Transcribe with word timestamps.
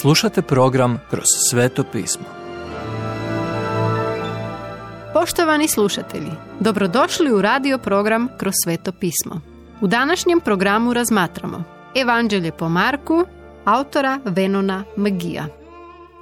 Slušate 0.00 0.42
program 0.42 0.98
Kroz 1.10 1.24
sveto 1.50 1.84
pismo. 1.92 2.24
Poštovani 5.12 5.68
slušatelji, 5.68 6.30
dobrodošli 6.60 7.32
u 7.32 7.42
radio 7.42 7.78
program 7.78 8.28
Kroz 8.38 8.54
sveto 8.64 8.92
pismo. 8.92 9.40
U 9.80 9.86
današnjem 9.86 10.40
programu 10.40 10.92
razmatramo 10.92 11.64
Evanđelje 11.94 12.52
po 12.52 12.68
Marku, 12.68 13.24
autora 13.64 14.20
Venona 14.24 14.84
Magija. 14.96 15.46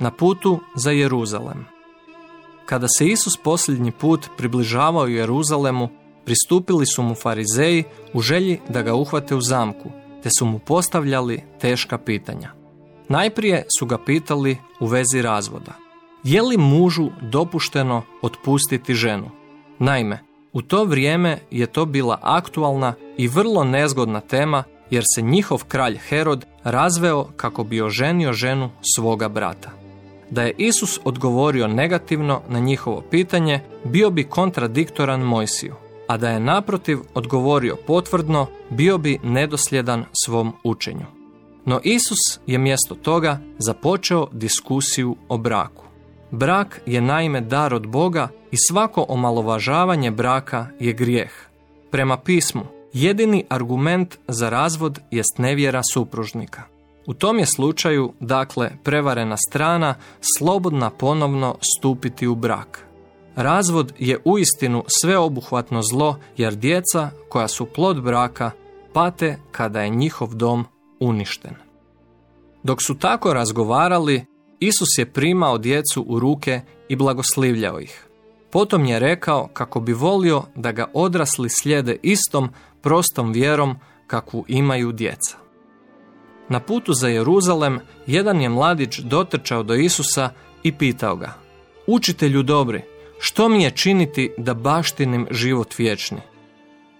Na 0.00 0.10
putu 0.10 0.60
za 0.76 0.90
Jeruzalem. 0.90 1.66
Kada 2.66 2.86
se 2.98 3.06
Isus 3.06 3.36
posljednji 3.44 3.92
put 3.92 4.28
približavao 4.36 5.06
Jeruzalemu, 5.06 5.88
pristupili 6.24 6.86
su 6.86 7.02
mu 7.02 7.14
farizeji 7.14 7.84
u 8.12 8.20
želji 8.20 8.60
da 8.68 8.82
ga 8.82 8.94
uhvate 8.94 9.34
u 9.34 9.40
zamku, 9.40 9.90
te 10.22 10.28
su 10.38 10.46
mu 10.46 10.58
postavljali 10.58 11.42
teška 11.60 11.98
pitanja. 11.98 12.63
Najprije 13.08 13.66
su 13.78 13.86
ga 13.86 13.98
pitali 13.98 14.56
u 14.80 14.86
vezi 14.86 15.22
razvoda. 15.22 15.72
Je 16.24 16.42
li 16.42 16.56
mužu 16.56 17.08
dopušteno 17.20 18.02
otpustiti 18.22 18.94
ženu? 18.94 19.30
Naime, 19.78 20.18
u 20.52 20.62
to 20.62 20.84
vrijeme 20.84 21.38
je 21.50 21.66
to 21.66 21.84
bila 21.84 22.18
aktualna 22.22 22.94
i 23.16 23.28
vrlo 23.28 23.64
nezgodna 23.64 24.20
tema 24.20 24.64
jer 24.90 25.04
se 25.14 25.22
njihov 25.22 25.64
kralj 25.68 25.98
Herod 26.08 26.46
razveo 26.64 27.24
kako 27.36 27.64
bi 27.64 27.82
oženio 27.82 28.32
ženu 28.32 28.70
svoga 28.96 29.28
brata. 29.28 29.70
Da 30.30 30.42
je 30.42 30.54
Isus 30.58 31.00
odgovorio 31.04 31.66
negativno 31.68 32.40
na 32.48 32.58
njihovo 32.58 33.02
pitanje, 33.10 33.60
bio 33.84 34.10
bi 34.10 34.24
kontradiktoran 34.24 35.20
Mojsiju, 35.20 35.74
a 36.08 36.16
da 36.16 36.30
je 36.30 36.40
naprotiv 36.40 36.98
odgovorio 37.14 37.76
potvrdno, 37.86 38.46
bio 38.70 38.98
bi 38.98 39.18
nedosljedan 39.22 40.04
svom 40.24 40.52
učenju. 40.64 41.23
No 41.66 41.80
Isus 41.82 42.40
je 42.46 42.58
mjesto 42.58 42.94
toga 42.94 43.38
započeo 43.58 44.28
diskusiju 44.32 45.16
o 45.28 45.38
braku. 45.38 45.84
Brak 46.30 46.80
je 46.86 47.00
naime 47.00 47.40
dar 47.40 47.74
od 47.74 47.86
Boga 47.86 48.28
i 48.50 48.56
svako 48.68 49.06
omalovažavanje 49.08 50.10
braka 50.10 50.66
je 50.80 50.92
grijeh. 50.92 51.32
Prema 51.90 52.16
pismu, 52.16 52.62
jedini 52.92 53.44
argument 53.48 54.18
za 54.28 54.50
razvod 54.50 55.00
jest 55.10 55.38
nevjera 55.38 55.82
supružnika. 55.92 56.62
U 57.06 57.14
tom 57.14 57.38
je 57.38 57.46
slučaju, 57.46 58.12
dakle, 58.20 58.70
prevarena 58.82 59.36
strana 59.48 59.94
slobodna 60.38 60.90
ponovno 60.90 61.56
stupiti 61.78 62.26
u 62.26 62.34
brak. 62.34 62.86
Razvod 63.36 63.92
je 63.98 64.20
uistinu 64.24 64.84
sveobuhvatno 65.00 65.82
zlo 65.82 66.18
jer 66.36 66.54
djeca 66.54 67.10
koja 67.28 67.48
su 67.48 67.66
plod 67.66 68.02
braka 68.02 68.50
pate 68.92 69.38
kada 69.50 69.82
je 69.82 69.88
njihov 69.88 70.34
dom 70.34 70.64
uništen. 71.04 71.54
Dok 72.62 72.82
su 72.82 72.98
tako 72.98 73.34
razgovarali, 73.34 74.24
Isus 74.60 74.88
je 74.98 75.12
primao 75.12 75.58
djecu 75.58 76.04
u 76.08 76.18
ruke 76.18 76.60
i 76.88 76.96
blagoslivljao 76.96 77.80
ih. 77.80 78.06
Potom 78.50 78.84
je 78.84 78.98
rekao 78.98 79.48
kako 79.52 79.80
bi 79.80 79.92
volio 79.92 80.42
da 80.54 80.72
ga 80.72 80.90
odrasli 80.94 81.48
slijede 81.50 81.96
istom 82.02 82.48
prostom 82.80 83.32
vjerom 83.32 83.76
kakvu 84.06 84.44
imaju 84.48 84.92
djeca. 84.92 85.36
Na 86.48 86.60
putu 86.60 86.92
za 86.92 87.08
Jeruzalem 87.08 87.80
jedan 88.06 88.40
je 88.40 88.48
mladić 88.48 88.98
dotrčao 88.98 89.62
do 89.62 89.74
Isusa 89.74 90.30
i 90.62 90.72
pitao 90.72 91.16
ga 91.16 91.44
Učitelju 91.86 92.42
dobri, 92.42 92.82
što 93.18 93.48
mi 93.48 93.62
je 93.62 93.70
činiti 93.70 94.32
da 94.38 94.54
baštinim 94.54 95.26
život 95.30 95.78
vječni? 95.78 96.20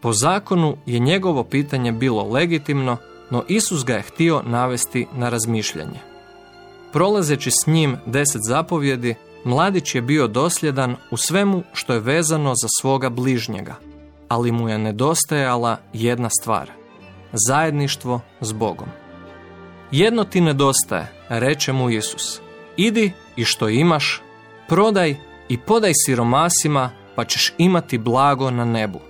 Po 0.00 0.12
zakonu 0.12 0.76
je 0.86 0.98
njegovo 0.98 1.44
pitanje 1.44 1.92
bilo 1.92 2.22
legitimno, 2.22 2.96
no 3.30 3.44
Isus 3.48 3.84
ga 3.84 3.94
je 3.94 4.02
htio 4.02 4.42
navesti 4.46 5.06
na 5.14 5.28
razmišljanje. 5.28 6.00
Prolazeći 6.92 7.50
s 7.50 7.66
njim 7.66 7.96
deset 8.06 8.42
zapovjedi, 8.44 9.14
mladić 9.44 9.94
je 9.94 10.02
bio 10.02 10.26
dosljedan 10.26 10.96
u 11.10 11.16
svemu 11.16 11.62
što 11.72 11.92
je 11.92 12.00
vezano 12.00 12.54
za 12.54 12.68
svoga 12.80 13.10
bližnjega, 13.10 13.74
ali 14.28 14.52
mu 14.52 14.68
je 14.68 14.78
nedostajala 14.78 15.78
jedna 15.92 16.28
stvar, 16.40 16.70
zajedništvo 17.48 18.20
s 18.40 18.52
Bogom. 18.52 18.88
Jedno 19.90 20.24
ti 20.24 20.40
nedostaje, 20.40 21.12
reče 21.28 21.72
mu 21.72 21.90
Isus, 21.90 22.40
idi 22.76 23.12
i 23.36 23.44
što 23.44 23.68
imaš, 23.68 24.22
prodaj 24.68 25.16
i 25.48 25.58
podaj 25.58 25.92
siromasima, 25.94 26.90
pa 27.14 27.24
ćeš 27.24 27.52
imati 27.58 27.98
blago 27.98 28.50
na 28.50 28.64
nebu, 28.64 29.00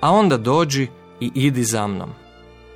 a 0.00 0.10
onda 0.10 0.36
dođi 0.36 0.88
i 1.20 1.30
idi 1.34 1.64
za 1.64 1.86
mnom. 1.86 2.23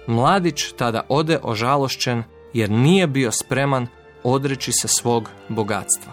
Mladić 0.08 0.72
tada 0.76 1.02
ode 1.08 1.38
ožalošćen 1.42 2.22
jer 2.52 2.70
nije 2.70 3.06
bio 3.06 3.32
spreman 3.32 3.86
odreći 4.22 4.72
se 4.72 4.88
svog 4.88 5.30
bogatstva. 5.48 6.12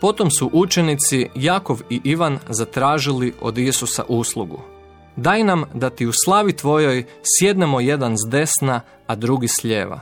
Potom 0.00 0.30
su 0.30 0.50
učenici 0.52 1.28
Jakov 1.34 1.80
i 1.90 2.00
Ivan 2.04 2.38
zatražili 2.48 3.34
od 3.40 3.58
Isusa 3.58 4.04
uslugu. 4.08 4.60
Daj 5.16 5.44
nam 5.44 5.64
da 5.74 5.90
ti 5.90 6.06
u 6.06 6.12
slavi 6.24 6.52
tvojoj 6.52 7.04
sjednemo 7.22 7.80
jedan 7.80 8.16
s 8.16 8.30
desna, 8.30 8.80
a 9.06 9.14
drugi 9.14 9.48
s 9.48 9.64
lijeva. 9.64 10.00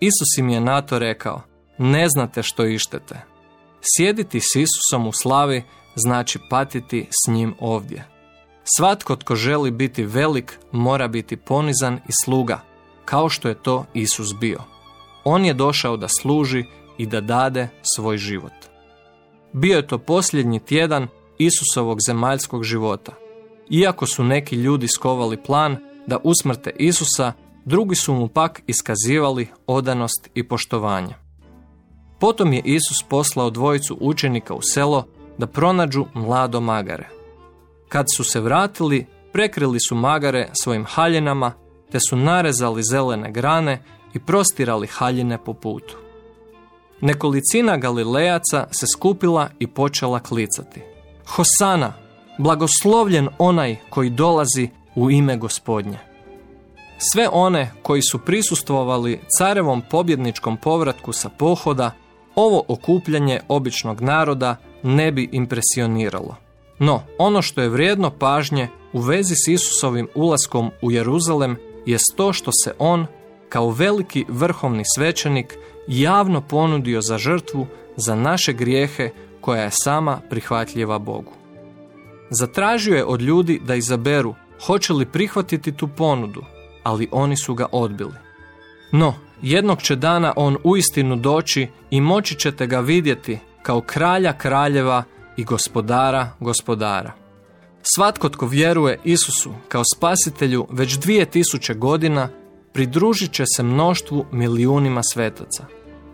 Isus 0.00 0.38
im 0.38 0.48
je 0.48 0.60
na 0.60 0.82
to 0.82 0.98
rekao, 0.98 1.42
ne 1.78 2.08
znate 2.08 2.42
što 2.42 2.66
ištete. 2.66 3.20
Sjediti 3.80 4.40
s 4.40 4.56
Isusom 4.56 5.06
u 5.06 5.12
slavi 5.12 5.64
znači 5.94 6.38
patiti 6.50 7.06
s 7.10 7.30
njim 7.30 7.54
ovdje. 7.60 8.17
Svatko 8.76 9.16
tko 9.16 9.36
želi 9.36 9.70
biti 9.70 10.04
velik 10.04 10.58
mora 10.72 11.08
biti 11.08 11.36
ponizan 11.36 11.94
i 11.94 12.12
sluga, 12.24 12.60
kao 13.04 13.28
što 13.28 13.48
je 13.48 13.62
to 13.62 13.84
Isus 13.94 14.34
bio. 14.40 14.60
On 15.24 15.44
je 15.44 15.54
došao 15.54 15.96
da 15.96 16.08
služi 16.20 16.64
i 16.98 17.06
da 17.06 17.20
dade 17.20 17.68
svoj 17.82 18.18
život. 18.18 18.52
Bio 19.52 19.76
je 19.76 19.86
to 19.86 19.98
posljednji 19.98 20.60
tjedan 20.60 21.08
Isusovog 21.38 21.98
zemaljskog 22.06 22.64
života. 22.64 23.12
Iako 23.70 24.06
su 24.06 24.24
neki 24.24 24.56
ljudi 24.56 24.88
skovali 24.88 25.42
plan 25.42 25.76
da 26.06 26.18
usmrte 26.24 26.70
Isusa, 26.78 27.32
drugi 27.64 27.94
su 27.94 28.14
mu 28.14 28.28
pak 28.28 28.62
iskazivali 28.66 29.48
odanost 29.66 30.30
i 30.34 30.48
poštovanje. 30.48 31.14
Potom 32.20 32.52
je 32.52 32.62
Isus 32.64 33.02
poslao 33.08 33.50
dvojicu 33.50 33.98
učenika 34.00 34.54
u 34.54 34.60
selo 34.62 35.06
da 35.38 35.46
pronađu 35.46 36.06
mlado 36.14 36.60
magare. 36.60 37.17
Kad 37.88 38.06
su 38.16 38.24
se 38.24 38.40
vratili, 38.40 39.06
prekrili 39.32 39.78
su 39.88 39.94
magare 39.94 40.48
svojim 40.62 40.84
haljinama, 40.84 41.52
te 41.90 41.98
su 42.08 42.16
narezali 42.16 42.82
zelene 42.82 43.32
grane 43.32 43.82
i 44.14 44.18
prostirali 44.20 44.86
haljine 44.86 45.38
po 45.44 45.54
putu. 45.54 45.96
Nekolicina 47.00 47.76
Galilejaca 47.76 48.66
se 48.70 48.86
skupila 48.86 49.48
i 49.58 49.66
počela 49.66 50.20
klicati. 50.20 50.82
Hosana, 51.26 51.92
blagoslovljen 52.38 53.28
onaj 53.38 53.76
koji 53.90 54.10
dolazi 54.10 54.68
u 54.94 55.10
ime 55.10 55.36
gospodnje. 55.36 55.98
Sve 57.12 57.28
one 57.32 57.72
koji 57.82 58.02
su 58.02 58.18
prisustvovali 58.18 59.20
carevom 59.38 59.82
pobjedničkom 59.90 60.56
povratku 60.56 61.12
sa 61.12 61.28
pohoda, 61.28 61.90
ovo 62.34 62.64
okupljanje 62.68 63.40
običnog 63.48 64.00
naroda 64.00 64.56
ne 64.82 65.12
bi 65.12 65.28
impresioniralo. 65.32 66.47
No, 66.78 67.02
ono 67.18 67.42
što 67.42 67.60
je 67.60 67.68
vrijedno 67.68 68.10
pažnje 68.10 68.68
u 68.92 69.00
vezi 69.00 69.34
s 69.34 69.48
Isusovim 69.48 70.08
ulaskom 70.14 70.70
u 70.82 70.90
Jeruzalem 70.90 71.56
je 71.86 71.98
to 72.16 72.32
što 72.32 72.50
se 72.64 72.72
on, 72.78 73.06
kao 73.48 73.70
veliki 73.70 74.24
vrhovni 74.28 74.82
svećenik, 74.96 75.58
javno 75.88 76.40
ponudio 76.40 77.00
za 77.00 77.18
žrtvu 77.18 77.66
za 77.96 78.14
naše 78.14 78.52
grijehe 78.52 79.10
koja 79.40 79.62
je 79.62 79.70
sama 79.72 80.20
prihvatljiva 80.30 80.98
Bogu. 80.98 81.32
Zatražio 82.30 82.96
je 82.96 83.04
od 83.04 83.22
ljudi 83.22 83.60
da 83.66 83.74
izaberu 83.74 84.34
hoće 84.66 84.92
li 84.92 85.06
prihvatiti 85.06 85.72
tu 85.72 85.88
ponudu, 85.96 86.42
ali 86.82 87.08
oni 87.12 87.36
su 87.36 87.54
ga 87.54 87.66
odbili. 87.72 88.14
No, 88.92 89.14
jednog 89.42 89.82
će 89.82 89.96
dana 89.96 90.32
on 90.36 90.56
uistinu 90.64 91.16
doći 91.16 91.68
i 91.90 92.00
moći 92.00 92.34
ćete 92.34 92.66
ga 92.66 92.80
vidjeti 92.80 93.38
kao 93.62 93.80
kralja 93.80 94.32
kraljeva 94.32 95.02
i 95.38 95.44
gospodara 95.44 96.30
gospodara. 96.40 97.12
Svatko 97.82 98.28
tko 98.28 98.46
vjeruje 98.46 99.00
Isusu 99.04 99.52
kao 99.68 99.82
spasitelju 99.96 100.66
već 100.70 100.98
dvije 100.98 101.24
tisuće 101.24 101.74
godina 101.74 102.28
pridružit 102.72 103.32
će 103.32 103.44
se 103.56 103.62
mnoštvu 103.62 104.26
milijunima 104.32 105.02
svetaca. 105.02 105.64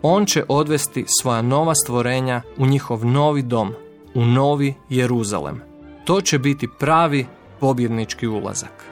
On 0.01 0.25
će 0.25 0.43
odvesti 0.47 1.05
svoja 1.21 1.41
nova 1.41 1.75
stvorenja 1.75 2.41
u 2.57 2.65
njihov 2.65 3.05
novi 3.05 3.41
dom, 3.41 3.73
u 4.13 4.25
novi 4.25 4.73
Jeruzalem. 4.89 5.61
To 6.05 6.21
će 6.21 6.39
biti 6.39 6.67
pravi 6.79 7.25
pobjednički 7.59 8.27
ulazak. 8.27 8.85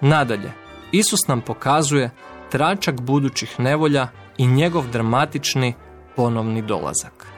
Nadalje, 0.00 0.52
Isus 0.92 1.26
nam 1.28 1.40
pokazuje 1.40 2.10
tračak 2.50 3.00
budućih 3.00 3.60
nevolja 3.60 4.08
i 4.36 4.46
njegov 4.46 4.90
dramatični 4.90 5.74
ponovni 6.16 6.62
dolazak. 6.62 7.37